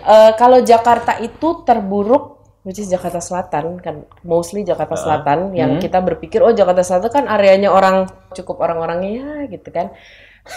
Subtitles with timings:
[0.00, 6.00] Eh, kalau Jakarta itu terburuk, which is Jakarta Selatan kan, mostly Jakarta Selatan, yang kita
[6.00, 9.92] berpikir oh Jakarta Selatan kan areanya orang cukup orang-orangnya ya gitu kan.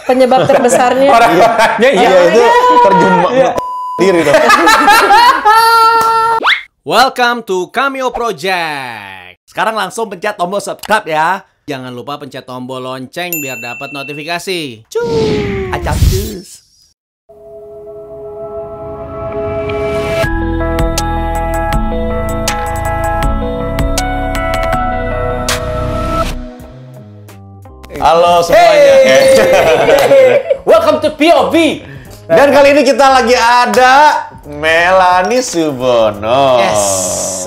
[0.07, 2.09] Penyebab terbesarnya Orang-orangnya iya.
[2.31, 3.13] Iya itu terjun
[3.99, 4.35] diri dong.
[6.83, 9.39] Welcome to Cameo Project.
[9.47, 11.43] Sekarang langsung pencet tombol subscribe ya.
[11.63, 14.87] Jangan lupa pencet tombol lonceng biar dapat notifikasi.
[14.91, 15.71] Cus.
[15.71, 16.62] Acap cus.
[28.03, 29.15] Halo semuanya.
[30.67, 31.55] Welcome to POV.
[32.27, 36.59] Dan kali ini kita lagi ada Melani Subono.
[36.59, 36.83] Yes.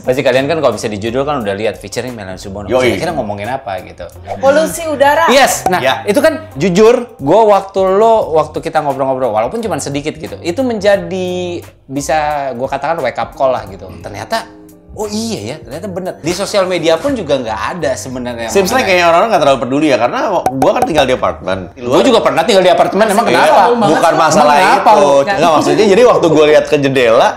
[0.01, 2.73] Pasti kalian kan kalau bisa di judul kan udah lihat featuring Melanie Subono.
[2.73, 2.97] Yoi.
[2.97, 4.09] Kira-kira ngomongin apa gitu.
[4.41, 5.29] polusi udara.
[5.29, 5.69] Yes.
[5.69, 6.01] Nah, Ya.
[6.09, 11.61] itu kan jujur, gue waktu lo, waktu kita ngobrol-ngobrol, walaupun cuma sedikit gitu, itu menjadi
[11.85, 13.93] bisa gue katakan wake up call lah gitu.
[14.01, 14.49] Ternyata,
[14.97, 16.13] oh iya ya, ternyata bener.
[16.25, 18.49] Di sosial media pun juga nggak ada sebenarnya.
[18.49, 21.59] Seems like kayaknya orang-orang nggak terlalu peduli ya karena gua kan tinggal di apartemen.
[21.77, 23.63] Gue juga pernah tinggal di apartemen, emang Iya, kenapa?
[23.93, 25.09] bukan masalah Emang kenapa itu.
[25.29, 27.29] Enggak maksudnya jadi waktu gue lihat ke jendela,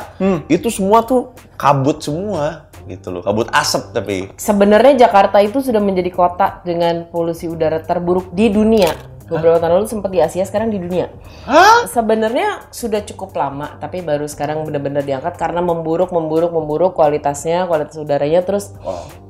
[0.47, 3.21] itu semua tuh kabut semua gitu loh.
[3.21, 4.17] Kabut asap tapi.
[4.39, 9.18] Sebenarnya Jakarta itu sudah menjadi kota dengan polusi udara terburuk di dunia.
[9.29, 11.13] Beberapa tahun lalu sempat di Asia, sekarang di dunia.
[11.45, 11.85] Hah?
[11.85, 17.95] Sebenarnya sudah cukup lama, tapi baru sekarang benar-benar diangkat karena memburuk, memburuk, memburuk kualitasnya, kualitas
[18.01, 18.41] udaranya.
[18.41, 18.73] Terus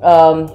[0.00, 0.48] em,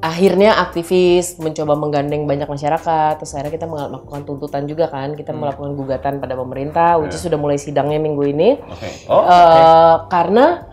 [0.00, 3.20] akhirnya aktivis mencoba menggandeng banyak masyarakat.
[3.20, 7.36] Terus akhirnya kita melakukan tuntutan juga kan, kita melakukan gugatan pada pemerintah, which is sudah
[7.36, 8.56] mulai sidangnya minggu ini.
[8.56, 8.88] Oke.
[9.12, 9.24] Oh.
[9.24, 10.64] Eh, karena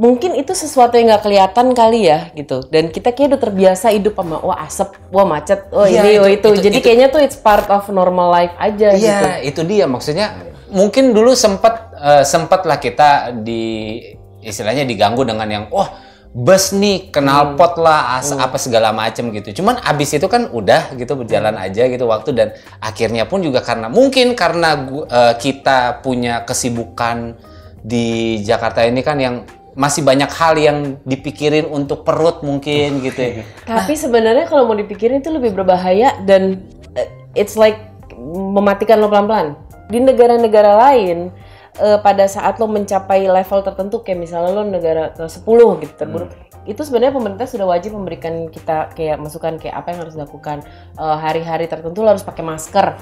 [0.00, 2.64] mungkin itu sesuatu yang nggak kelihatan kali ya gitu.
[2.72, 6.20] Dan kita kayak udah terbiasa hidup sama wah asap wah macet wah Iya, ini itu-
[6.24, 9.04] wah itu, itu- jadi itu- kayaknya tuh it's part of normal life aja gitu.
[9.06, 9.84] Iya, itu dia.
[9.84, 10.26] Maksudnya.
[10.70, 13.98] Mungkin dulu sempat eh, sempat lah kita di
[14.40, 15.90] istilahnya diganggu dengan yang wah
[16.30, 19.50] bus nih knalpot lah as apa segala macem gitu.
[19.60, 22.30] Cuman abis itu kan udah gitu berjalan aja gitu waktu.
[22.32, 24.78] Dan akhirnya pun juga karena mungkin karena
[25.10, 27.34] eh, kita punya kesibukan
[27.82, 29.42] di Jakarta ini kan yang
[29.80, 33.40] masih banyak hal yang dipikirin untuk perut mungkin gitu.
[33.40, 33.44] ya.
[33.64, 36.68] tapi sebenarnya kalau mau dipikirin itu lebih berbahaya dan
[37.00, 37.88] uh, it's like
[38.20, 39.56] mematikan lo pelan-pelan
[39.88, 41.32] di negara-negara lain
[41.80, 45.48] eh, pada saat lo mencapai level tertentu kayak misalnya lo negara ke 10
[45.82, 46.30] gitu terburuk
[46.68, 50.60] itu sebenarnya pemerintah sudah wajib memberikan kita kayak masukan kayak apa yang harus dilakukan
[51.00, 52.92] Eh, hari-hari tertentu lo harus pakai masker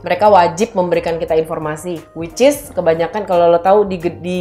[0.00, 4.40] mereka wajib memberikan kita informasi which is kebanyakan kalau lo tahu di di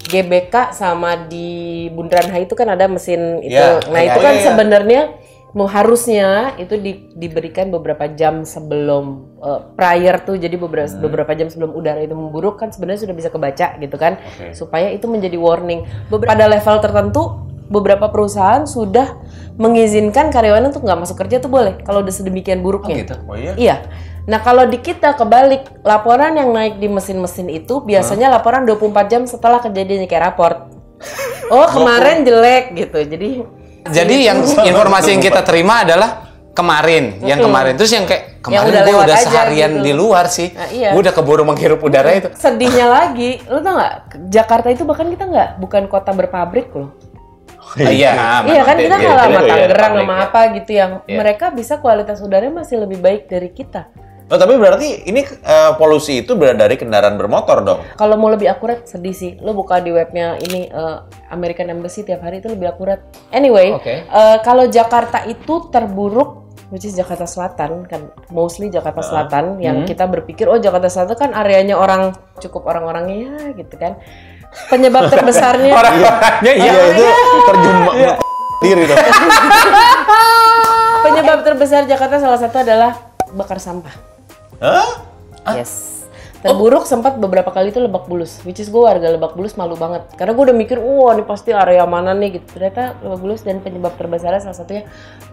[0.00, 1.48] GBK sama di
[1.88, 4.44] Bundaran HI itu kan ada mesin itu Ya, nah ya, itu kan ya, ya.
[4.44, 5.02] sebenarnya
[5.50, 9.04] mau harusnya itu di- diberikan beberapa jam sebelum
[9.38, 10.98] uh, prior tuh jadi beberapa Hmm.
[11.00, 14.18] beberapa jam sebelum udara itu memburuk kan sebenarnya sudah bisa kebaca gitu kan
[14.50, 17.22] supaya itu menjadi warning Beber- pada level tertentu
[17.64, 19.14] beberapa perusahaan sudah
[19.54, 23.14] mengizinkan karyawan untuk nggak masuk kerja tuh boleh kalau udah sedemikian buruknya gitu?
[23.24, 23.52] Oh iya.
[23.54, 23.76] Iya.
[24.24, 29.22] Nah, kalau di kita kebalik, laporan yang naik di mesin-mesin itu biasanya laporan 24 jam
[29.28, 30.58] setelah kejadiannya kayak raport.
[31.52, 33.04] Oh, kemarin jelek gitu.
[33.04, 33.44] Jadi
[33.84, 34.40] Jadi yang
[34.72, 36.24] informasi yang kita terima adalah
[36.56, 37.76] kemarin, yang kemarin.
[37.76, 39.84] Terus yang kayak kemarin udah gue udah aja seharian gitu.
[39.84, 40.48] di luar sih.
[40.56, 40.96] Nah, iya.
[40.96, 42.32] Gue udah keburu menghirup udara itu.
[42.48, 43.94] sedihnya lagi, lu tau nggak?
[44.32, 46.96] Jakarta itu bahkan kita nggak bukan kota berpabrik loh.
[47.74, 48.12] Ah, iya,
[48.46, 50.24] iya kan kita iya, kalau iya, sama iya, Tangerang sama iya.
[50.30, 51.18] apa gitu yang Iya.
[51.18, 53.90] mereka bisa kualitas udaranya masih lebih baik dari kita.
[54.32, 57.80] Oh, tapi berarti ini eh, polusi itu berada dari kendaraan bermotor dong.
[58.00, 59.36] Kalau mau lebih akurat sedih sih.
[59.44, 60.96] Lo buka di webnya ini eh,
[61.28, 63.04] American Embassy tiap hari itu lebih akurat.
[63.36, 64.08] Anyway, Oke.
[64.08, 70.08] eh, kalau Jakarta itu terburuk which is Jakarta Selatan kan mostly Jakarta Selatan yang kita
[70.08, 74.00] berpikir oh Jakarta Selatan kan areanya orang cukup orang-orangnya ya gitu kan.
[74.72, 76.72] Penyebab terbesarnya Orang-orangnya iya.
[76.72, 77.04] Iya itu
[77.44, 77.76] terjun
[78.64, 78.96] diri dong.
[81.04, 82.96] penyebab terbesar Jakarta salah satu adalah
[83.36, 84.13] bakar sampah.
[84.60, 85.02] Hah?
[85.54, 86.04] Yes.
[86.44, 90.04] Terburuk sempat beberapa kali itu Lebak Bulus, which is gue warga Lebak Bulus malu banget.
[90.12, 92.60] Karena gue udah mikir, wah ini pasti area mana nih gitu.
[92.60, 94.84] Ternyata Lebak Bulus dan penyebab terbesarnya salah satunya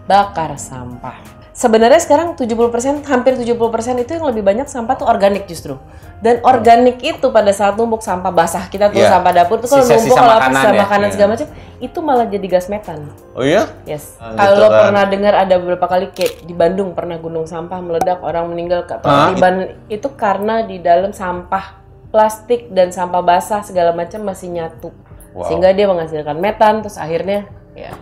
[0.08, 1.41] bakar sampah.
[1.52, 5.76] Sebenarnya sekarang 70%, hampir 70% itu yang lebih banyak sampah tuh organik justru.
[6.24, 9.12] Dan organik itu pada saat numpuk sampah basah kita tuh Iya.
[9.12, 10.80] sampah dapur tuh kalau numpuk kalau makanan sisa ya?
[10.80, 11.12] makanan Iya.
[11.12, 11.48] segala macam
[11.82, 12.98] itu malah jadi gas metan.
[13.36, 13.68] Oh iya?
[13.84, 14.16] Yes.
[14.16, 14.80] Ah, Kalau gitu kan.
[14.88, 19.02] pernah dengar ada beberapa kali kayak di Bandung pernah gunung sampah meledak orang meninggal ke
[19.04, 19.28] Hah?
[19.28, 24.88] di Bandung itu karena di dalam sampah plastik dan sampah basah segala macam masih nyatu.
[25.36, 25.50] Wow.
[25.50, 27.44] Sehingga dia menghasilkan metan terus akhirnya
[27.74, 27.92] ya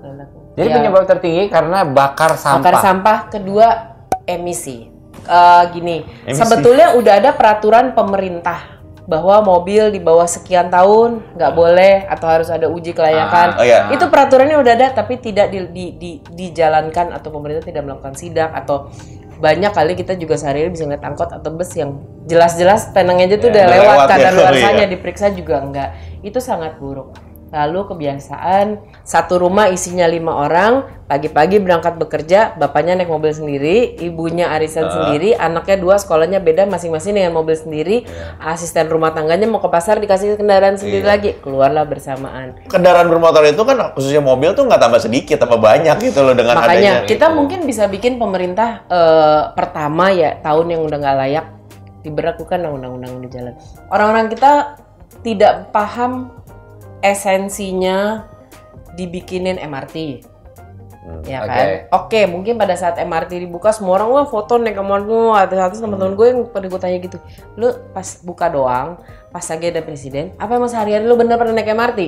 [0.00, 0.37] meledak.
[0.58, 2.58] Jadi Ya, penyebab tertinggi karena bakar sampah.
[2.58, 3.66] bakar sampah, kedua
[4.26, 4.90] emisi.
[5.22, 6.40] Eh, gini, Emisi.
[6.40, 12.48] sebetulnya udah ada peraturan pemerintah bahwa mobil di bawah sekian tahun nggak boleh atau harus
[12.48, 13.56] ada uji kelayakan.
[13.56, 13.78] Ah, oh iya.
[13.88, 18.52] Itu peraturannya udah ada tapi tidak di, di- di- dijalankan atau pemerintah tidak melakukan sidak
[18.52, 18.88] atau
[19.38, 21.96] banyak kali kita juga sehari-hari bisa ngeliat angkot atau bus yang
[22.26, 24.92] jelas-jelas penangnya aja tuh udah udah lewat lewat ya, kadar luarsanya iya.
[24.92, 25.90] diperiksa juga enggak.
[26.20, 27.14] Itu sangat buruk.
[27.48, 28.66] Lalu kebiasaan
[29.08, 35.32] satu rumah isinya lima orang, pagi-pagi berangkat bekerja, bapaknya naik mobil sendiri, ibunya arisan sendiri,
[35.32, 38.04] anaknya dua sekolahnya beda masing-masing dengan mobil sendiri,
[38.36, 42.60] asisten rumah tangganya mau ke pasar dikasih kendaraan sendiri lagi, keluarlah bersamaan.
[42.68, 46.60] Kendaraan bermotor itu kan khususnya mobil tuh nggak tambah sedikit, tambah banyak gitu loh dengan
[46.60, 47.36] Makanya adanya kita gitu.
[47.40, 51.46] mungkin bisa bikin pemerintah eh, pertama ya tahun yang udah nggak layak
[52.04, 53.54] diberlakukan undang-undang di jalan.
[53.88, 54.78] Orang-orang kita
[55.24, 56.37] tidak paham
[57.02, 58.26] esensinya
[58.98, 60.26] dibikinin MRT.
[61.24, 61.48] Ya oke.
[61.48, 61.66] kan?
[62.04, 66.12] Oke, mungkin pada saat MRT dibuka semua orang wah foto naik MRT ada satu teman-teman
[66.12, 67.18] gue yang pada gue tanya gitu.
[67.56, 69.00] Lu pas buka doang,
[69.32, 72.00] pas lagi ada presiden, apa emang sehari-hari lu bener pernah naik MRT?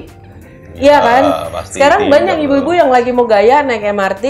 [0.77, 1.25] Iya kan?
[1.51, 4.25] pasti Sekarang banyak ibu-ibu yang lagi mau gaya naik MRT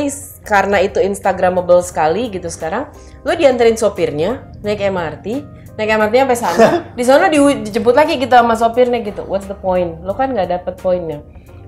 [0.47, 2.89] karena itu instagramable sekali gitu sekarang.
[3.27, 5.27] Lu dianterin sopirnya naik MRT,
[5.75, 6.67] naik MRT sampai sana,
[6.99, 9.23] di sana di- dijemput lagi kita sama sopirnya gitu.
[9.27, 10.03] What's the point?
[10.03, 11.21] Lo kan nggak dapet poinnya.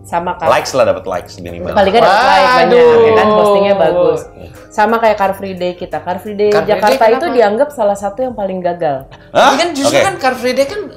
[0.02, 1.78] Sama kan likes lah dapat likes minimal.
[1.78, 4.20] paling kan dapat like banyak ya kan postingnya bagus
[4.66, 7.36] sama kayak Car Free Day kita Car Free Day Car Free Day Jakarta itu kenapa?
[7.38, 9.54] dianggap salah satu yang paling gagal Hah?
[9.54, 10.02] Kan justru Oke.
[10.02, 10.90] kan Car Free Day kan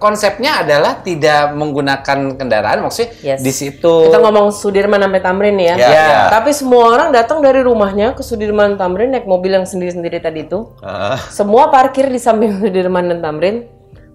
[0.00, 3.44] konsepnya adalah tidak menggunakan kendaraan maksudnya Yes.
[3.44, 5.88] di situ kita ngomong Sudirman sampai Tamrin ya, Ya.
[5.92, 6.20] ya.
[6.32, 10.72] tapi semua orang datang dari rumahnya ke Sudirman Tamrin naik mobil yang sendiri-sendiri tadi itu
[10.80, 13.68] Ah, semua parkir di samping Sudirman dan Tamrin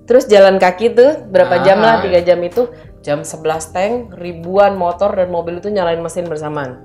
[0.09, 2.69] terus jalan kaki tuh berapa jam lah tiga jam itu
[3.05, 6.81] jam 11 tank ribuan motor dan mobil itu nyalain mesin bersamaan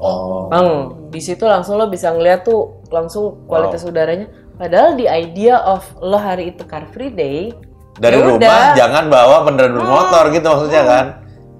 [0.00, 0.48] oh.
[0.48, 0.68] Bang,
[1.12, 4.26] di situ langsung lo bisa ngeliat tuh langsung kualitas udaranya.
[4.56, 7.52] Padahal di idea of lo hari itu car free day,
[8.00, 8.56] Dari ya rumah udah.
[8.72, 8.76] Hmm.
[8.80, 11.06] jangan bawa kendaraan bermotor gitu maksudnya kan.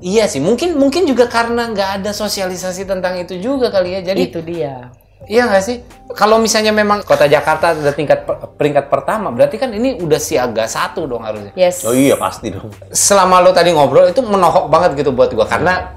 [0.00, 4.00] Iya sih, mungkin mungkin juga karena nggak ada sosialisasi tentang itu juga kali ya.
[4.00, 4.88] Jadi itu dia.
[5.28, 5.84] iya nggak sih?
[6.16, 10.64] Kalau misalnya memang kota Jakarta ada tingkat per- peringkat pertama, berarti kan ini udah siaga
[10.64, 11.52] satu dong harusnya.
[11.52, 11.84] Yes.
[11.84, 12.72] Oh iya pasti dong.
[12.88, 15.93] Selama lo tadi ngobrol itu menohok banget gitu buat gua karena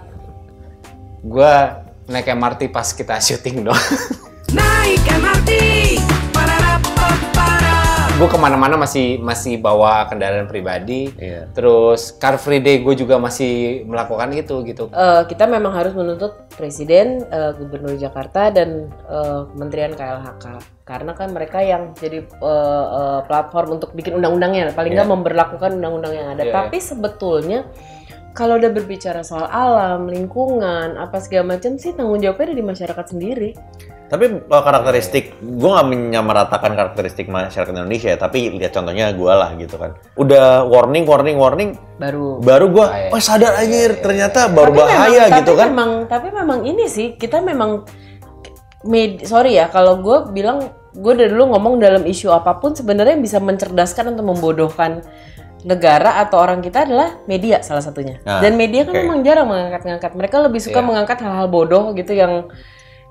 [1.23, 1.79] gua
[2.11, 3.79] naik MRT pas kita syuting dong.
[4.51, 5.49] Naik MRT
[8.23, 11.11] gue ke mana-mana masih masih bawa kendaraan pribadi.
[11.19, 11.51] Iya.
[11.51, 14.87] Terus Car Free Day gue juga masih melakukan itu gitu.
[14.95, 20.45] Eh, kita memang harus menuntut presiden, eh, gubernur Jakarta dan eh, kementerian KLHK
[20.87, 26.15] karena kan mereka yang jadi eh, eh, platform untuk bikin undang-undangnya, paling nggak memberlakukan undang-undang
[26.15, 26.47] yang ada.
[26.47, 27.67] Iya, Tapi sebetulnya
[28.31, 33.05] kalau udah berbicara soal alam, lingkungan, apa segala macam sih tanggung jawabnya ada di masyarakat
[33.11, 33.51] sendiri.
[34.13, 39.49] Tapi uh, karakteristik, gue nggak menyamaratakan karakteristik masyarakat Indonesia ya, tapi lihat contohnya gue lah
[39.57, 39.97] gitu kan.
[40.13, 43.09] Udah warning, warning, warning, Baru baru gue, Bahaya.
[43.09, 45.67] oh sadar anjir, ternyata baru tapi bahaya memang, gitu tapi kan.
[45.73, 47.89] Memang, tapi memang ini sih kita memang
[48.85, 50.61] med, sorry ya kalau gue bilang
[50.93, 55.01] gue dari dulu ngomong dalam isu apa pun sebenarnya yang bisa mencerdaskan atau membodohkan
[55.65, 58.21] negara atau orang kita adalah media salah satunya.
[58.27, 59.01] Nah, Dan media kan oke.
[59.01, 60.11] memang jarang mengangkat-ngangkat.
[60.13, 60.85] Mereka lebih suka Iya.
[60.85, 62.51] mengangkat hal-hal bodoh gitu yang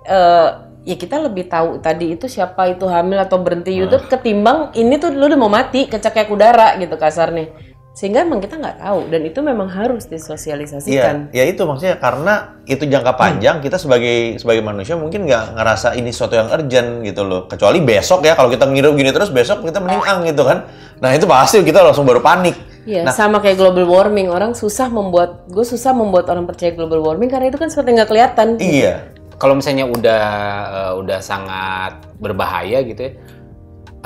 [0.04, 0.48] eh,
[0.82, 5.14] ya kita lebih tahu tadi itu siapa itu hamil atau berhenti YouTube ketimbang ini tuh
[5.14, 7.50] lu udah mau mati kecak kayak udara gitu kasarnya.
[7.92, 11.28] Sehingga emang kita nggak tahu dan itu memang harus disosialisasikan.
[11.28, 15.92] Iya, ya itu maksudnya karena itu jangka panjang kita sebagai sebagai manusia mungkin nggak ngerasa
[16.00, 17.44] ini sesuatu yang urgent gitu loh.
[17.52, 20.64] Kecuali besok ya kalau kita ngirup gini terus besok kita meninggal gitu kan.
[21.04, 22.56] Nah itu pasti kita langsung baru panik.
[22.82, 23.14] Iya, Nah.
[23.14, 24.26] sama kayak global warming.
[24.26, 28.10] Orang susah membuat, gue susah membuat orang percaya global warming karena itu kan seperti nggak
[28.10, 28.58] kelihatan.
[28.58, 29.11] Iya.
[29.42, 30.24] Kalau misalnya udah
[30.70, 33.12] eh, udah sangat berbahaya gitu ya,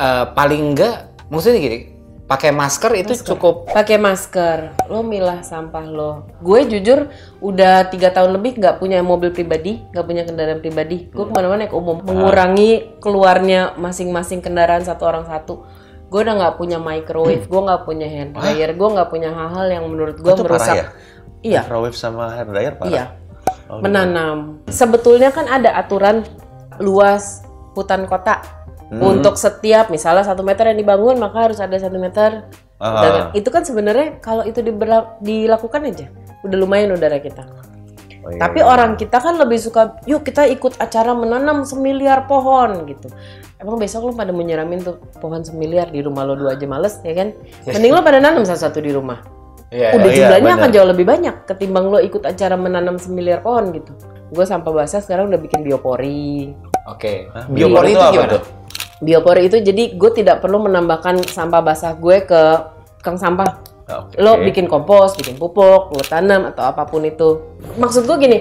[0.00, 1.78] eh, paling enggak maksudnya gini,
[2.26, 6.12] pakai masker itu cukup Pakai masker, lo milah sampah lo.
[6.42, 7.12] Gue jujur
[7.44, 11.06] udah tiga tahun lebih nggak punya mobil pribadi, nggak punya kendaraan pribadi.
[11.12, 15.68] Gue ke mana-mana naik umum, mengurangi keluarnya masing-masing kendaraan satu orang satu.
[16.08, 19.84] Gue udah nggak punya microwave, gue nggak punya hand dryer, gue nggak punya hal-hal yang
[19.86, 20.76] menurut gue parah merusak.
[20.76, 20.86] ya?
[21.46, 22.90] Iya, Microwave sama hair dryer parah.
[22.90, 23.04] Iya.
[23.66, 24.62] Oh, menanam.
[24.70, 26.22] Sebetulnya kan ada aturan
[26.78, 27.42] luas
[27.74, 28.40] hutan kota
[28.86, 29.02] Hmm.
[29.02, 32.46] untuk setiap misalnya satu meter yang dibangun maka harus ada satu meter.
[32.76, 32.92] Ah.
[33.00, 33.20] udara.
[33.32, 34.60] Itu kan sebenarnya kalau itu
[35.24, 36.06] dilakukan aja
[36.44, 37.42] udah lumayan udara kita.
[38.22, 38.66] Oh, iya, Tapi iya.
[38.66, 43.06] orang kita kan lebih suka, yuk kita ikut acara menanam semiliar pohon gitu.
[43.56, 47.00] Emang besok lu pada mau nyiramin tuh pohon semiliar di rumah lo dua aja males
[47.00, 47.32] ya kan?
[47.70, 49.22] Mending lo pada nanam satu-satu di rumah.
[49.66, 50.74] Iya, Udah iya, jumlahnya akan benar.
[50.78, 53.92] jauh lebih banyak ketimbang lo ikut acara menanam semiliar pohon gitu.
[54.30, 56.54] Gue sampah basah sekarang udah bikin biopori.
[56.86, 57.26] Oke.
[57.34, 57.50] Hah?
[57.50, 58.32] Biopori itu apa gimana?
[58.38, 58.42] tuh?
[59.02, 62.42] Biopori itu jadi gue tidak perlu menambahkan sampah basah gue ke
[63.02, 63.62] tukang sampah.
[63.86, 64.18] Oke.
[64.18, 67.58] Lo bikin kompos, bikin pupuk, lo tanam atau apa pun itu.
[67.78, 68.38] Maksud gue gini,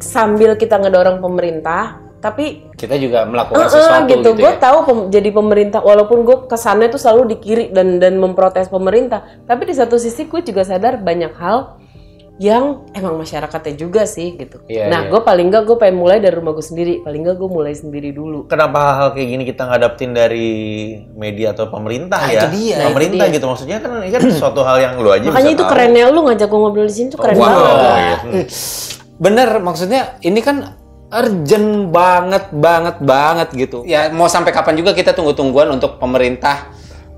[0.00, 4.18] sambil kita ngedorong pemerintah, tapi Kita juga melakukan eh, sesuatu gitu.
[4.20, 4.58] gitu, gue ya.
[4.58, 9.22] tahu pem- jadi pemerintah walaupun gue kesannya tuh selalu di kiri dan dan memprotes pemerintah,
[9.42, 11.78] tapi di satu sisi gue juga sadar banyak hal
[12.38, 14.62] yang emang masyarakatnya juga sih gitu.
[14.64, 15.10] Iya, nah, iya.
[15.10, 17.02] gue paling nggak gue pengen mulai dari rumah gue sendiri.
[17.02, 18.46] Paling nggak gue mulai sendiri dulu.
[18.46, 20.48] Kenapa hal-hal kayak gini kita ngadaptin dari
[21.12, 22.46] media atau pemerintah Nah, ya?
[22.46, 22.76] itu dia.
[22.78, 23.36] Nah, Pemerintah itu dia.
[23.38, 25.70] gitu maksudnya kan ini kan suatu hal yang lu aja Makanya bisa itu tahu.
[25.74, 27.74] kerennya lu ngajak gue ngobrol di sini tuh keren Wow, banget.
[27.98, 28.16] iya.
[29.18, 30.77] Bener, maksudnya ini kan
[31.08, 33.78] urgent banget, banget, banget gitu.
[33.88, 36.68] Ya mau sampai kapan juga kita tunggu-tungguan untuk pemerintah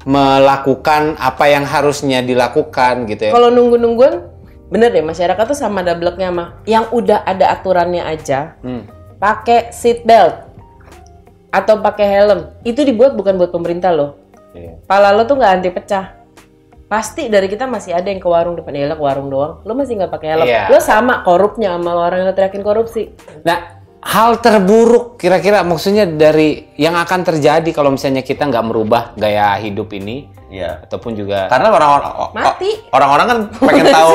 [0.08, 3.32] melakukan apa yang harusnya dilakukan gitu ya.
[3.34, 4.24] Kalau nunggu-nungguan,
[4.72, 6.48] bener deh masyarakat tuh sama dableknya mah.
[6.64, 8.86] Yang udah ada aturannya aja, Hmm.
[9.20, 10.48] pakai seat belt
[11.52, 12.40] atau pakai helm.
[12.64, 14.16] Itu dibuat bukan buat pemerintah loh.
[14.54, 14.80] Iya.
[14.86, 16.06] Pala lo tuh nggak anti pecah.
[16.90, 19.62] Pasti dari kita masih ada yang ke warung depan ya ke warung doang.
[19.62, 20.46] Lo masih nggak pakai helm.
[20.46, 20.72] Iya.
[20.72, 23.14] Lo sama korupnya sama orang yang teriakin korupsi.
[23.46, 29.56] Nah, hal terburuk kira-kira maksudnya dari yang akan terjadi kalau misalnya kita nggak merubah gaya
[29.56, 30.82] hidup ini Iya.
[30.82, 32.70] ataupun juga Karena orang-orang Mati.
[32.90, 34.12] orang-orang kan pengen tahu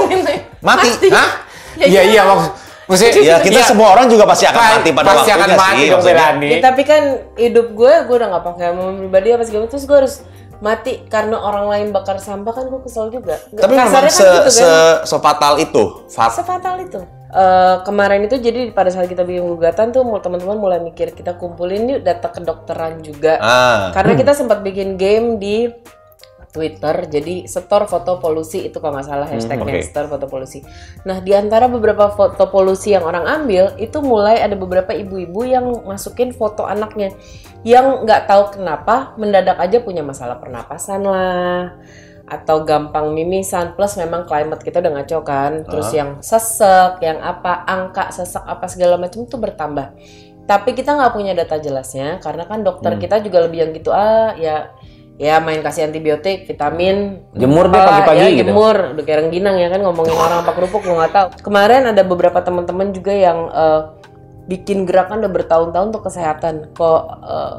[0.60, 0.90] mati.
[0.92, 1.08] Mati.
[1.08, 1.30] Hah?
[1.78, 2.52] Iya iya maksud
[2.86, 5.80] maksudnya Ya kita iya, semua orang juga pasti akan mati pada pasti waktunya akan mati
[5.80, 5.88] sih.
[5.90, 6.02] dong.
[6.04, 6.50] Belani.
[6.50, 7.02] Ya, tapi kan
[7.34, 10.16] hidup gue, gue udah nggak pakai mobil pribadi apa segala terus gue harus
[10.56, 13.40] mati karena orang lain bakar sampah kan gue kesel juga.
[13.50, 15.08] Tapi memang se, kan gitu se, kan.
[15.08, 15.84] sefatal itu.
[16.08, 16.32] Fat.
[16.32, 17.00] Sefatal itu.
[17.36, 22.00] Eh, kemarin itu jadi pada saat kita bikin gugatan tuh teman-teman mulai mikir kita kumpulin
[22.00, 23.36] yuk data kedokteran juga.
[23.44, 23.92] Ah.
[23.92, 25.68] Karena kita sempat bikin game di
[26.56, 29.84] Twitter, jadi setor foto polusi itu kalau nggak salah hashtagnya oke.
[29.84, 30.64] setor foto polusi.
[31.04, 35.68] Nah di antara beberapa foto polusi yang orang ambil itu mulai ada beberapa ibu-ibu yang
[35.84, 37.12] masukin foto anaknya
[37.68, 41.76] yang nggak tahu kenapa mendadak aja punya masalah pernapasan lah
[42.26, 45.52] atau gampang mimisan plus memang climate kita udah ngaco kan.
[45.66, 49.94] Terus yang sesek yang apa angka sesek apa segala macam itu bertambah.
[50.46, 54.34] Tapi kita nggak punya data jelasnya karena kan dokter kita juga lebih yang gitu ah
[54.38, 54.74] ya
[55.16, 57.24] ya main kasih antibiotik vitamin.
[57.38, 58.52] Jemur deh apalah, pagi-pagi ya, gitu.
[58.52, 58.78] jemur.
[58.98, 61.28] Udah kayak rengginang ya kan ngomongin orang apa kerupuk lu nggak tahu.
[61.46, 63.82] Kemarin ada beberapa teman-teman juga yang eh,
[64.46, 66.74] bikin gerakan udah bertahun-tahun untuk kesehatan.
[66.76, 67.56] Kok eh,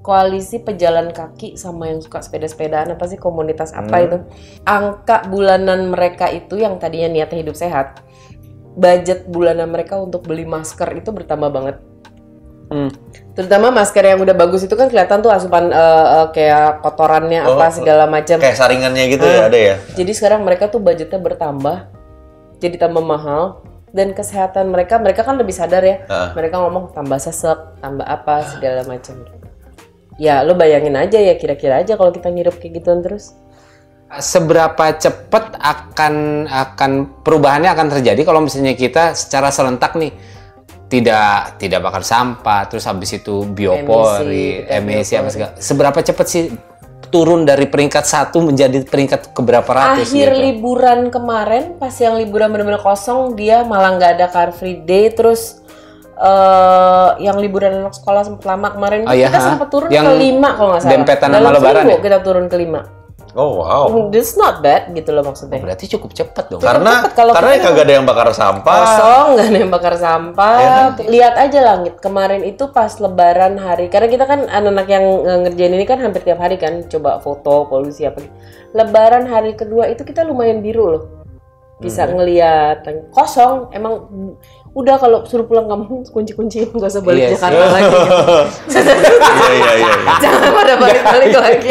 [0.00, 4.16] koalisi pejalan kaki sama yang suka sepeda-sepedaan apa sih komunitas apa itu
[4.64, 8.00] angka bulanan mereka itu yang tadinya niatnya hidup sehat
[8.72, 11.76] budget bulanan mereka untuk beli masker itu bertambah banget
[12.70, 12.86] Hmm.
[13.34, 17.58] terutama masker yang udah bagus itu kan kelihatan tuh asupan eh, eh, kayak kotorannya Oh,
[17.58, 19.34] apa segala macam Kayak saringannya gitu Ah.
[19.34, 19.74] ya ada ya.
[19.98, 21.90] jadi sekarang mereka tuh budgetnya bertambah,
[22.62, 23.58] jadi tambah mahal
[23.90, 26.06] dan kesehatan mereka mereka kan lebih sadar ya.
[26.06, 26.30] Ah.
[26.30, 29.18] Mereka ngomong tambah sesek, tambah apa segala macam.
[30.20, 33.32] Ya lo bayangin aja ya kira-kira aja kalau kita ngirup kayak gituan terus.
[34.10, 40.10] seberapa cepat akan akan perubahannya akan terjadi kalau misalnya kita secara serentak nih
[40.90, 46.50] tidak tidak bakar sampah terus habis itu biopori Emisi, apa segala seberapa cepat sih
[47.14, 50.42] turun dari peringkat satu menjadi peringkat keberapa ratus Akhir gitu?
[50.42, 55.62] liburan kemarin pas yang liburan bener-bener kosong dia malah nggak ada car free day terus
[56.20, 59.46] eh yang liburan anak sekolah sempat lama kemarin Oh, itu iya, kita ha?
[59.48, 60.92] sempat turun Yang ke lima kalau nggak salah.
[60.92, 61.98] dempetan sama Dalam lebaran ya?
[61.98, 62.80] kita turun ke lima.
[63.30, 63.86] Oh wow.
[64.10, 65.62] That's not bad gitu loh maksudnya.
[65.62, 68.74] berarti cukup cepat dong Karena cepet kalau karena kita kagak ada yang bakar sampah.
[68.76, 73.86] kosong nggak ada yang bakar sampah Iya lihat aja langit kemarin itu pas lebaran hari
[73.86, 75.04] karena kita kan anak-anak yang
[75.44, 78.34] ngerjain ini kan hampir tiap hari kan coba foto polusi apa gitu.
[78.72, 81.04] lebaran hari kedua itu kita lumayan biru loh
[81.78, 82.18] bisa Hmm.
[82.18, 84.10] ngeliat kosong emang
[84.70, 87.42] udah kalau suruh pulang kamu kunci-kunci nggak usah balik Iya sih.
[87.42, 88.38] Jakarta lagi gitu.
[88.70, 89.92] Iya iya iya.
[89.98, 90.12] iya.
[90.22, 91.68] jangan pada balik-balik lagi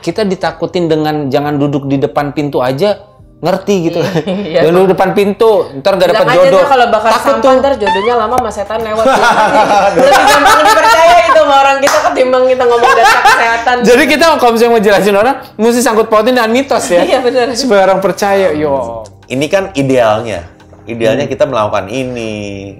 [0.00, 3.04] kita ditakutin dengan jangan duduk di depan pintu aja
[3.42, 4.60] ngerti gitu Iya.
[4.64, 5.50] jangan duduk depan pintu
[5.82, 8.80] ntar gak dapat jodoh tuh kalau bakar takut sampah tuh ntar jodohnya lama sama setan
[8.80, 9.04] lewat.
[9.98, 13.76] Lebih gampang dipercaya itu sama orang kita ketimbang kita ngomong data kesehatan.
[13.82, 17.02] Jadi kita kalau misalnya mau jelasin orang, mesti sangkut pautin dengan mitos ya.
[17.02, 17.50] Iya benar.
[17.58, 19.02] Supaya orang percaya, yo.
[19.26, 20.51] Ini kan idealnya.
[20.82, 21.32] Idealnya Hmm.
[21.32, 22.34] kita melakukan ini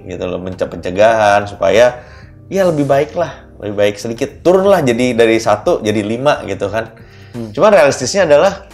[0.07, 2.03] gitu loh, mencegah pencegahan supaya
[2.51, 6.91] ya lebih baik lah, lebih baik sedikit turunlah jadi dari satu jadi lima gitu kan.
[7.31, 7.49] Hmm.
[7.55, 8.67] Cuma realistisnya adalah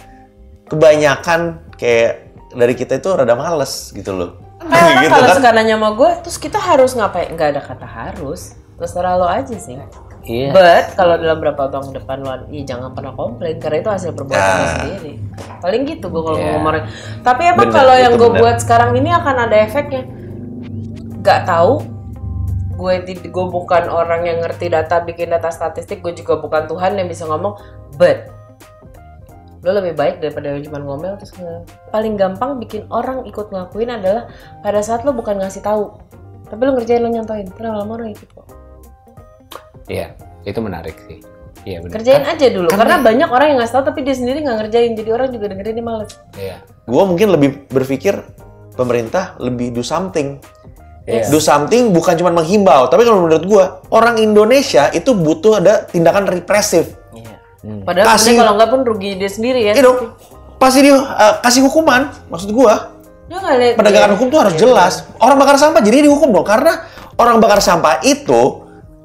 [0.66, 4.30] kebanyakan kayak dari kita itu rada males gitu loh.
[4.58, 5.36] Karena gitu kalau kan.
[5.38, 7.30] sekarang nanya sama gue, terus kita harus ngapain?
[7.30, 8.58] Nggak ada kata harus.
[8.76, 9.78] Terserah lo aja sih.
[10.20, 10.52] Iya.
[10.52, 14.10] But kalau dalam beberapa tahun ke depan lo, ya jangan pernah komplain karena itu hasil
[14.12, 14.72] perbuatan lo Nah.
[14.76, 15.12] sendiri.
[15.58, 16.50] Paling gitu gue kalau Iya.
[16.54, 16.84] ngomong.
[17.24, 20.04] Tapi emang Bener, kalau yang gue buat sekarang ini akan ada efeknya.
[21.20, 21.80] Gak tahu.
[22.76, 26.00] Gue gue bukan orang yang ngerti data, bikin data statistik.
[26.00, 27.56] Gue juga bukan Tuhan yang bisa ngomong.
[27.96, 28.28] But
[29.60, 34.24] lo lebih baik daripada cuma ngomel terus nge- paling gampang bikin orang ikut ngelakuin adalah
[34.64, 36.00] pada saat lo bukan ngasih tahu
[36.48, 38.48] tapi lo ngerjain lo nyontoin terus lama orang ikut kok
[39.90, 40.14] Iya,
[40.46, 41.18] itu menarik sih.
[41.60, 42.00] Iya benar.
[42.00, 45.10] kerjain aja dulu karena banyak orang yang ngasih tahu tapi dia sendiri nggak ngerjain jadi
[45.12, 46.56] orang juga dengerin dia males Iya.
[46.88, 48.16] Gue mungkin lebih berpikir
[48.72, 50.40] pemerintah lebih do something.
[51.04, 51.28] Iya.
[51.28, 56.32] Do something bukan cuma menghimbau, tapi kalau menurut gue orang Indonesia itu butuh ada tindakan
[56.32, 56.96] represif.
[57.84, 60.16] padahal Kasih- kalau nggak pun rugi dia sendiri ya Iya dong,
[60.56, 62.08] pasti dia uh, kasih hukuman.
[62.32, 62.56] Maksud
[63.36, 65.04] nggak lihat penegakan hukum tuh harus jelas.
[65.20, 66.88] Orang bakar sampah jadi dihukum dong, karena
[67.20, 68.59] orang bakar sampah itu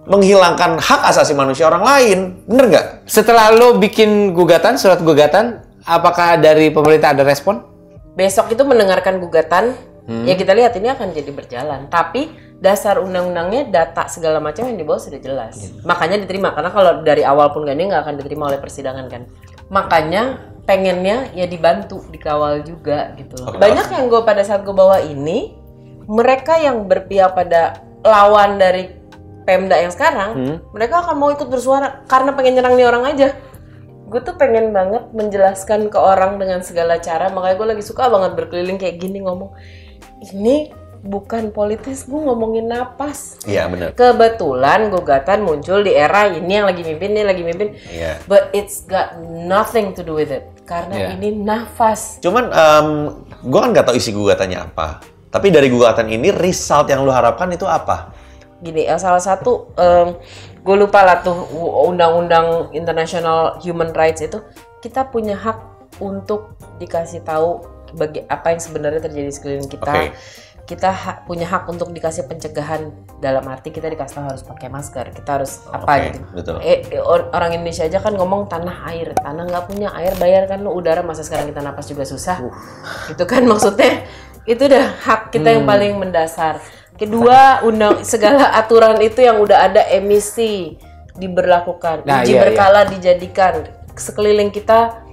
[0.06, 2.86] menghilangkan hak asasi manusia orang lain, bener nggak?
[3.10, 7.76] Setelah lo bikin gugatan, surat gugatan, apakah dari pemerintah ada respon?
[8.16, 9.76] besok itu mendengarkan gugatan
[10.24, 11.92] ya kita lihat ini akan jadi berjalan.
[11.92, 12.32] Tapi
[12.64, 15.76] dasar undang-undangnya data segala macam yang dibawa sudah jelas.
[15.84, 19.28] Makanya diterima karena kalau dari awal pun gak ini nggak akan diterima oleh persidangan kan.
[19.68, 23.38] Makanya pengennya ya dibantu dikawal juga gitu.
[23.44, 23.60] Loh Oke.
[23.62, 25.54] banyak yang gue pada saat gue bawa ini
[26.06, 29.05] mereka yang berpihak pada lawan dari
[29.46, 30.32] Pemda yang sekarang
[30.70, 33.30] mereka akan mau ikut bersuara karena pengen nyerang nih orang aja
[34.06, 38.34] gue tuh pengen banget menjelaskan ke orang dengan segala cara makanya gue lagi suka banget
[38.34, 39.54] berkeliling kayak gini ngomong
[40.24, 40.70] ini
[41.02, 43.94] bukan politis gue ngomongin napas Iya bener.
[43.94, 48.26] kebetulan gugatan muncul di era ini yang lagi mimpin ini lagi mimpin Iya.
[48.26, 51.08] but it's got nothing to do with it karena Iya.
[51.18, 52.50] ini nafas Cuman
[53.42, 55.02] gue kan nggak tahu isi gugatannya apa.
[55.30, 58.10] Tapi dari gugatan ini result yang lu harapkan itu apa?
[58.66, 59.70] Gini ya salah satu
[60.66, 61.46] gue lupa lah tuh
[61.86, 64.42] undang-undang international human rights itu
[64.82, 65.62] kita punya hak
[66.02, 67.62] untuk dikasih tahu
[67.94, 70.12] bagi apa yang sebenarnya terjadi di sekeliling kita Oke.
[70.66, 72.90] kita ha- punya hak untuk dikasih pencegahan
[73.22, 76.56] dalam arti kita dikasih tahu harus pakai masker kita harus apa gitu betul.
[76.60, 80.50] eh, eh, or- orang Indonesia aja kan ngomong tanah air tanah nggak punya air bayar
[80.50, 82.42] kan lu udara masa sekarang kita napas juga susah
[83.08, 84.04] itu kan maksudnya
[84.44, 85.56] itu udah hak kita Hmm.
[85.62, 86.58] yang paling mendasar
[86.96, 90.80] kedua undang segala aturan itu yang udah ada emisi
[91.16, 92.04] diberlakukan.
[92.04, 93.68] Nah, uji iya, berkala dijadikan.
[93.96, 95.04] Sekeliling kita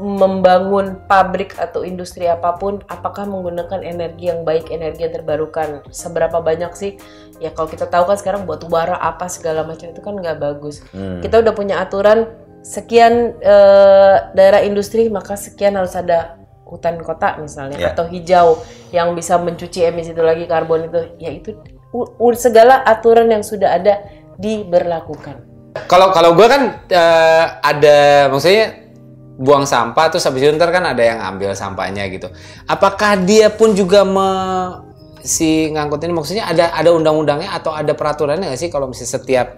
[0.00, 5.84] membangun pabrik atau industri apa pun apakah menggunakan energi yang baik energi yang terbarukan?
[5.92, 6.96] Seberapa banyak sih?
[7.40, 10.80] Ya kalau kita tahu kan sekarang batu bara apa segala macam itu kan nggak bagus.
[11.20, 16.39] Kita udah punya aturan sekian eh, daerah industri maka sekian harus ada
[16.70, 17.90] hutan kota misalnya Ya.
[17.90, 18.62] atau hijau
[18.94, 21.58] yang bisa mencuci emisi itu lagi karbon itu ya itu
[21.90, 24.06] u- u- segala aturan yang sudah ada
[24.38, 25.50] diberlakukan
[25.86, 28.86] Kalau kalau gue kan eh, ada maksudnya
[29.38, 32.26] buang sampah terus habis itu ntar kan ada yang ambil sampahnya gitu.
[32.66, 34.28] Apakah dia pun juga me,
[35.22, 39.48] si ngangkut ini maksudnya ada ada undang-undangnya atau ada peraturannya nggak sih kalau misalnya setiap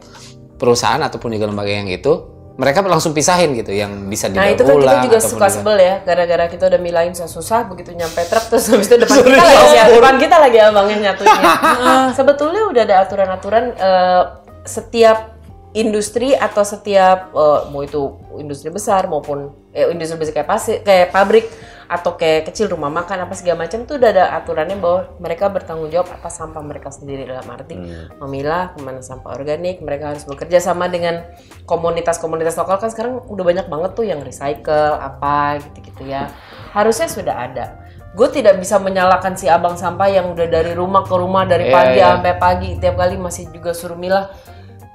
[0.60, 2.12] perusahaan ataupun juga lembaga yang itu
[2.52, 5.94] mereka langsung pisahin gitu yang bisa Nah didaur itu kan kita juga suka sebel ya,
[6.04, 9.84] gara-gara kita udah milain susah-susah, begitu nyampe truk terus habis itu depan kita lagi ya,
[9.88, 11.42] depan kita lagi abangnya nyatunya.
[11.82, 14.22] Nah, sebetulnya udah ada aturan-aturan eh,
[14.62, 15.34] setiap
[15.72, 21.08] industri atau setiap eh, mau itu industri besar maupun eh, industri besar kayak pasir, kayak
[21.10, 21.48] pabrik
[21.92, 25.92] atau kayak kecil rumah makan apa segala macam tuh udah ada aturannya bahwa mereka bertanggung
[25.92, 27.28] jawab atas sampah mereka sendiri.
[27.28, 27.76] Dalam arti
[28.16, 31.20] memilah ke mana sampah organik mereka harus bekerja sama dengan
[31.68, 32.80] komunitas-komunitas lokal.
[32.80, 36.32] Kan sekarang udah banyak banget tuh yang recycle apa gitu-gitu ya.
[36.72, 37.66] Harusnya sudah ada.
[38.12, 41.74] Gue tidak bisa menyalahkan si abang sampah yang udah dari rumah ke rumah dari Iya,
[41.76, 42.06] pagi iya.
[42.12, 44.28] sampai pagi tiap kali masih juga suruh milah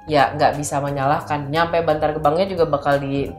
[0.07, 1.51] ya nggak bisa menyalahkan.
[1.51, 3.29] Nyampe bantar gebangnya juga bakal di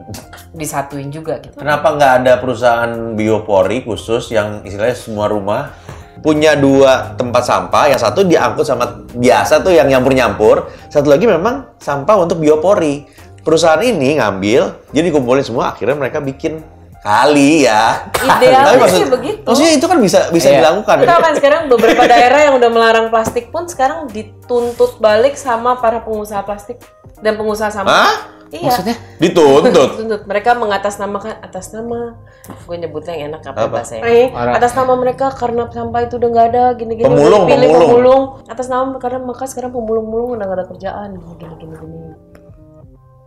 [0.53, 1.57] disatuin juga gitu.
[1.57, 5.73] Kenapa nggak ada perusahaan biopori khusus yang istilahnya semua rumah
[6.19, 11.79] punya dua tempat sampah, yang satu diangkut sama biasa tuh yang nyampur-nyampur, satu lagi memang
[11.79, 13.07] sampah untuk biopori.
[13.39, 16.59] Perusahaan ini ngambil, jadi kumpulin semua, akhirnya mereka bikin
[16.99, 18.11] kali ya.
[18.13, 19.45] Idealnya Tapi sih begitu.
[19.45, 20.57] Maksudnya itu kan bisa bisa Iya.
[20.59, 20.95] dilakukan.
[20.99, 25.99] Kita kan sekarang beberapa daerah yang udah melarang plastik pun sekarang dituntut balik sama para
[25.99, 26.77] pengusaha plastik
[27.19, 27.91] dan pengusaha sampah.
[28.05, 28.15] Hah?
[28.49, 28.65] Iya.
[28.65, 28.95] Maksudnya?
[29.17, 29.93] Dituntut.
[29.93, 30.21] Dituntut.
[30.25, 32.17] Mereka mengatasnamakan atas nama
[32.49, 33.73] gue nyebutnya yang enak apa, Apa?
[33.77, 34.03] bahasanya?
[34.03, 37.81] Eh, atas nama mereka karena sampah itu udah nggak ada gini-gini Pemulung, pilih pemulung.
[37.85, 41.97] pemulung atas nama karena maka sekarang pemulung-pemulung udah nggak ada kerjaan gini gini gini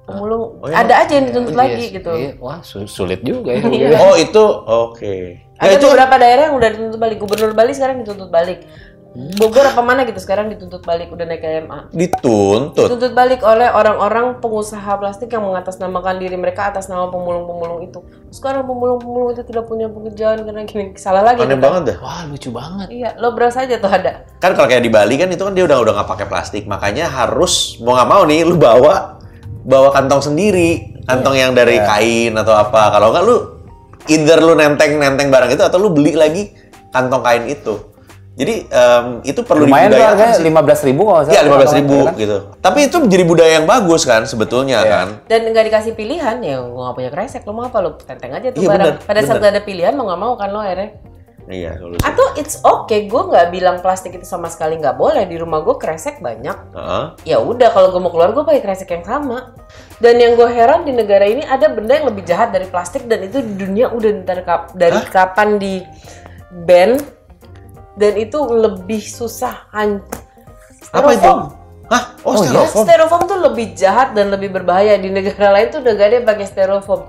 [0.04, 0.82] pemulung Oh, iya.
[0.82, 2.30] ada aja yang dituntut lagi Iya, gitu iya.
[2.36, 3.62] Wah, su- sulit juga ya.
[3.64, 3.88] Iya.
[4.04, 5.14] Oh itu oke.
[5.56, 8.66] Ya ada itu beberapa daerah yang udah dituntut balik gubernur Bali sekarang dituntut balik
[9.12, 12.88] Bogor apa mana gitu sekarang dituntut balik udah naik ke MA dituntut.
[12.88, 18.64] dituntut balik oleh orang-orang pengusaha plastik yang mengatasnamakan diri mereka atas nama pemulung-pemulung itu sekarang
[18.64, 21.96] pemulung-pemulung itu tidak punya pekerjaan karena gini salah lagi Aneh banget dah.
[22.00, 22.88] Wah, lucu banget.
[22.88, 25.62] iya lo beras aja tuh ada kan kalau kayak di Bali kan itu kan dia
[25.62, 29.20] udah udah nggak pakai plastik makanya harus mau nggak mau nih lu bawa
[29.62, 30.70] bawa kantong sendiri
[31.02, 33.36] kantong yang dari kain atau apa kalau nggak lu
[34.06, 36.50] either lu nenteng-nenteng barang itu atau lu beli lagi
[36.90, 37.78] kantong kain itu.
[38.32, 40.44] Jadi em, itu perlu Lumayan tuh dibudayakan harganya sih.
[40.48, 41.46] lima belas ribu kalau nggak Iya, salah.
[41.46, 42.14] lima belas ribu Kan?
[42.16, 42.38] gitu.
[42.58, 44.88] Tapi itu menjadi budaya yang bagus kan sebetulnya Iya.
[44.88, 45.06] kan.
[45.28, 48.48] Dan nggak dikasih pilihan ya gue nggak punya kresek lo mau apa lo tenteng aja
[48.48, 48.86] tuh Iya, barang.
[48.88, 49.38] bener, Pada saat bener.
[49.38, 50.88] nggak ada pilihan lo nggak mau kan lo akhirnya.
[51.42, 55.26] Iya, kalau Atau it's okay, gue nggak bilang plastik itu sama sekali nggak boleh.
[55.26, 56.54] Di rumah gue kresek banyak.
[56.70, 57.04] Heeh.
[57.26, 59.50] Ya udah kalau gue mau keluar gue pakai kresek yang sama.
[59.98, 63.22] Dan yang gue heran di negara ini ada benda yang lebih jahat dari plastik dan
[63.22, 65.82] itu di dunia udah dari, kap- dari kapan di
[66.62, 66.98] ban
[67.92, 70.02] dan itu lebih susah han-
[70.90, 71.30] Apa itu?
[71.88, 72.04] Hah?
[72.22, 72.64] Oh, Oh, iya?
[72.64, 72.84] styrofoam.
[72.86, 76.28] Styrofoam tuh lebih jahat dan lebih berbahaya di negara lain tuh udah gak ada yang
[76.28, 77.02] pakai styrofoam.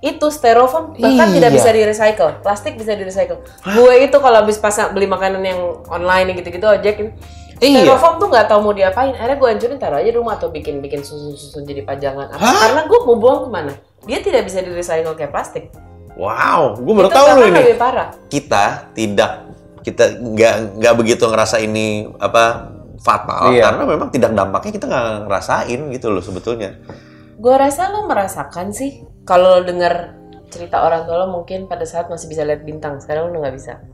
[0.00, 1.34] Itu styrofoam bahkan Iya.
[1.36, 2.30] tidak bisa di recycle.
[2.40, 3.38] Plastik bisa di recycle.
[3.62, 7.12] Gue itu kalau habis pas beli makanan yang online gitu-gitu ojek
[7.58, 7.86] Iya.
[7.86, 9.14] Styrofoam tuh nggak tahu mau diapain.
[9.14, 12.34] Akhirnya gue hancurin taruh aja di rumah atau bikin bikin susun-susun jadi pajangan.
[12.34, 12.42] Apa?
[12.42, 13.72] Karena gue mau buang ke mana?
[14.04, 15.70] Dia tidak bisa di recycle kayak plastik.
[16.14, 17.58] Wow, gue baru tahu bahkan ini.
[17.58, 18.08] lebih parah.
[18.26, 19.50] Kita tidak
[19.82, 23.68] kita nggak nggak begitu ngerasa ini apa fatal Iya.
[23.68, 26.70] karena memang tidak dampaknya kita nggak ngerasain gitu loh sebetulnya.
[27.44, 29.04] Gue rasa lo merasakan sih.
[29.28, 30.16] Kalau lo denger
[30.48, 33.04] cerita orang tua lo mungkin pada saat masih bisa lihat bintang.
[33.04, 33.84] Sekarang lo nggak bisa.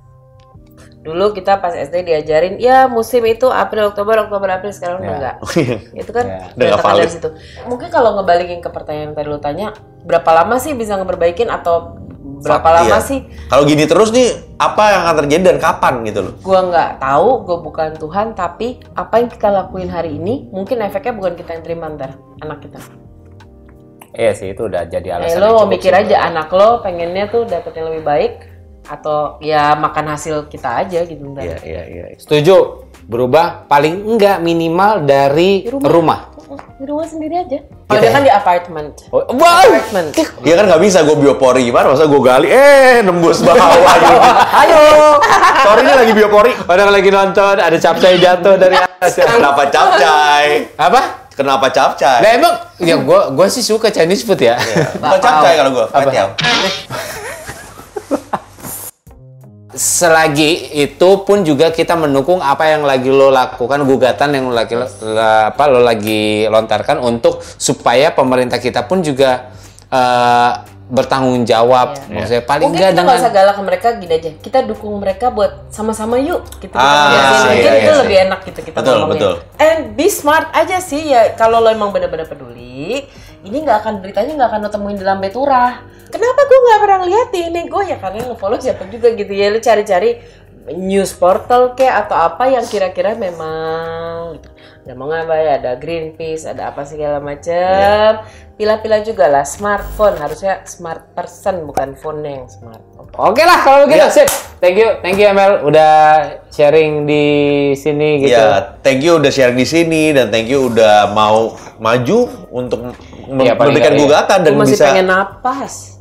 [1.00, 4.70] Dulu kita pas SD diajarin, ya musim itu April, Oktober, Oktober, April.
[4.70, 5.16] Sekarang udah Ya.
[5.18, 5.36] enggak.
[6.06, 6.40] Itu kan Ya.
[6.54, 7.00] Udah valid.
[7.02, 7.28] dari situ.
[7.66, 9.66] Mungkin kalau ngebalikin ke pertanyaan yang tadi lo tanya,
[10.06, 11.96] berapa lama sih bisa ngeperbaikin atau
[12.44, 13.02] berapa Fa- lama iya.
[13.02, 13.24] sih?
[13.48, 14.28] Kalau gini terus nih
[14.60, 16.32] apa yang akan terjadi dan kapan gitu loh?
[16.38, 21.16] Gua nggak tahu, gue bukan Tuhan, tapi apa yang kita lakuin hari ini, mungkin efeknya
[21.16, 22.78] bukan kita yang terima ntar, anak kita.
[24.12, 25.38] Iya sih itu udah jadi Eh, alasan.
[25.38, 26.00] lo yang mau mikir sih.
[26.04, 28.32] aja anak lo pengennya tuh dapet yang lebih baik
[28.82, 31.22] atau ya makan hasil kita aja gitu.
[31.32, 32.04] Iya iya iya.
[32.14, 32.86] Setuju.
[33.02, 35.86] Berubah paling enggak minimal dari Di rumah.
[35.88, 36.20] rumah.
[36.76, 37.58] Di rumah sendiri aja.
[37.86, 38.90] Kalau dia kan di apartemen.
[39.08, 39.62] Oh, wow.
[39.62, 40.10] Apartemen.
[40.42, 41.90] Ya kan nggak bisa gue biopori gimana?
[41.90, 43.62] Masa gue gali, eh nembus bawah
[43.96, 44.18] gitu.
[44.60, 44.82] Ayo,
[45.60, 46.50] sorry ini lagi biopori.
[46.60, 49.14] Orang lagi nonton ada capcay jatuh dari atas.
[49.16, 49.26] ya.
[49.28, 50.46] Kenapa capcay?
[50.76, 51.29] Apa?
[51.40, 52.20] Kenapa capcay?
[52.20, 54.60] Nah emang ya gua gua sih suka Chinese food ya.
[55.00, 56.36] Bukan capcay kalau gue, Apa?
[59.70, 64.76] Selagi itu pun juga kita mendukung apa yang lagi lo lakukan gugatan yang lo lagi
[64.76, 69.48] la- apa lo lagi lontarkan untuk supaya pemerintah kita pun juga
[69.88, 70.50] eh,
[70.90, 71.94] bertanggung jawab.
[72.04, 72.14] Iya.
[72.18, 74.30] Maksudnya paling Mungkin enggak kita dengan nggak usah galak ke mereka gini aja.
[74.36, 76.42] Kita dukung mereka buat sama-sama yuk.
[76.58, 77.14] Gitu kita Ah, ngomongin.
[77.14, 78.00] iya, Mungkin iya, itu iya.
[78.02, 79.14] lebih enak gitu kita Betul, ngomongnya.
[79.14, 79.34] betul.
[79.56, 81.32] And be smart aja sih ya.
[81.32, 83.06] Kalau lo emang bener-bener peduli,
[83.40, 85.78] ini nggak akan beritanya nggak akan lo temuin di lambe turah.
[86.10, 89.30] Kenapa gue nggak pernah lihat di ini gue ya karena yang follow siapa juga gitu
[89.30, 89.46] ya.
[89.48, 90.18] Lo cari-cari
[90.70, 94.48] news portal kayak atau apa yang kira-kira memang gitu.
[94.80, 101.12] Ada mengapa ya ada Greenpeace ada apa segala macam pilah-pilah juga lah smartphone harusnya smart
[101.12, 102.80] person bukan phone yang smart
[103.12, 104.08] Oke lah kalau begitu Iya.
[104.08, 104.28] sip.
[104.58, 105.92] Thank you, thank you Emel udah
[106.48, 107.26] sharing di
[107.74, 108.32] sini gitu.
[108.32, 112.94] Ya, thank you udah sharing di sini dan thank you udah mau maju untuk
[113.26, 114.00] mem- Iya, paling memberikan iya.
[114.00, 114.84] gugatan dan masih bisa.
[114.86, 115.99] pengen napas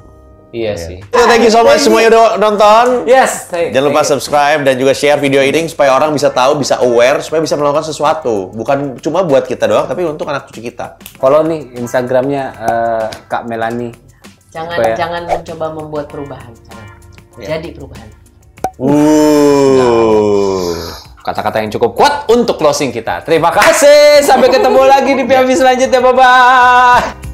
[0.50, 0.98] Iya sih.
[1.06, 3.06] So, thank you so much semuanya udah nonton.
[3.06, 3.46] Yes.
[3.48, 4.14] thank- Jangan lupa thank you.
[4.18, 7.86] subscribe dan juga share video ini supaya orang bisa tahu, bisa aware, supaya bisa melakukan
[7.86, 8.50] sesuatu.
[8.50, 10.98] Bukan cuma buat kita doang, tapi untuk anak cucu kita.
[11.16, 13.94] Follow nih Instagramnya eh, Kak Melani.
[14.50, 16.90] jangan Supaya- jangan mencoba membuat perubahan jangan
[17.38, 18.10] jadi perubahan
[18.80, 20.74] Uh.
[21.20, 23.22] Kata-kata yang cukup kuat untuk closing kita.
[23.22, 24.24] Terima kasih.
[24.24, 26.00] Sampai ketemu lagi di PMV selanjutnya.
[26.02, 27.29] Bye bye.